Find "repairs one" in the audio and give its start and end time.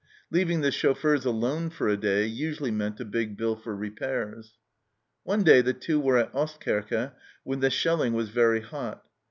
3.75-5.43